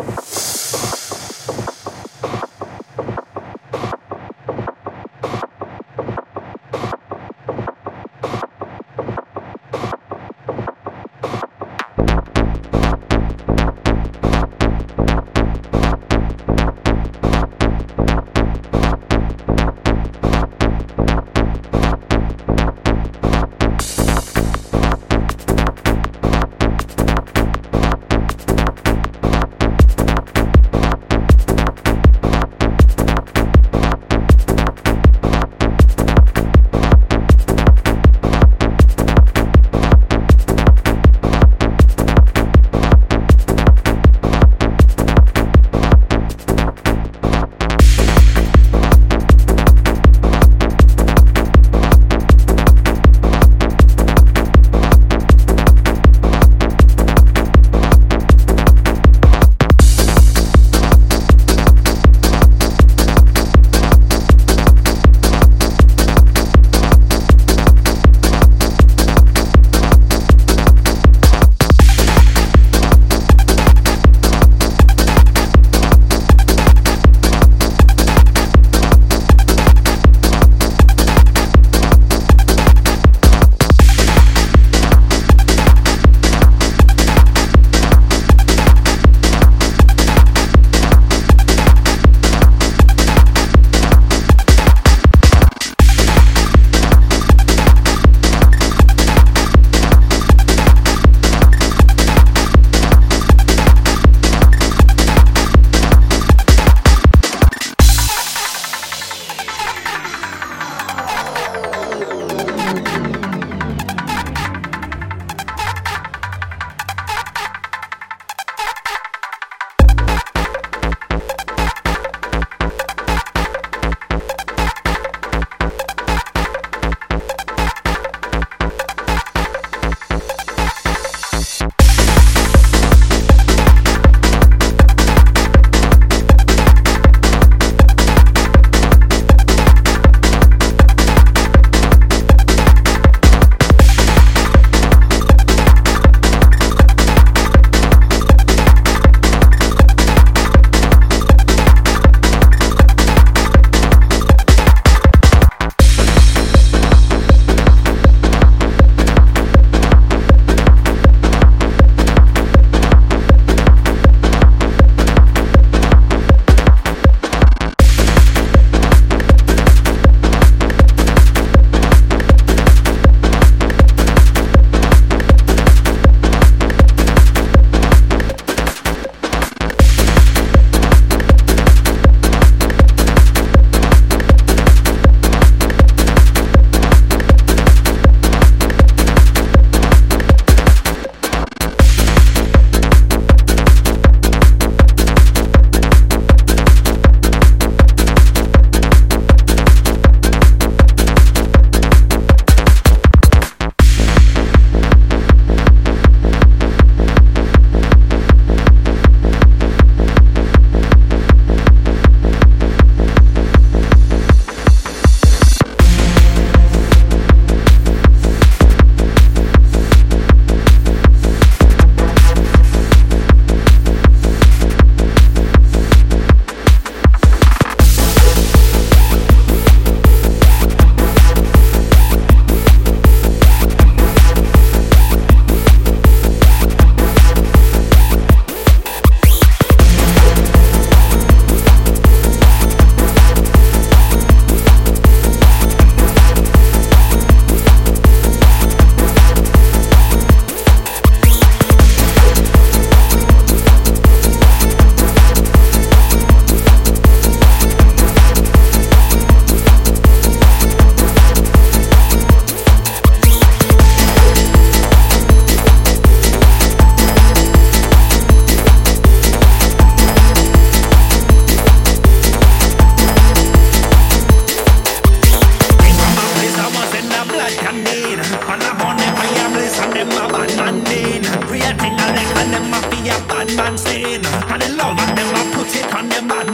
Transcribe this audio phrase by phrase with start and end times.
[0.00, 0.29] Bye.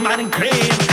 [0.07, 0.86] man in cream.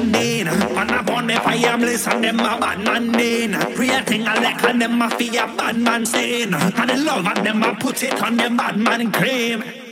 [0.00, 0.74] listening.
[0.74, 3.52] man, up on the fire, bliss and them a bad man mean.
[3.76, 6.54] Real thing I like and them a fear bad man sin.
[6.54, 9.87] And the love and them a put it on them bad man cream.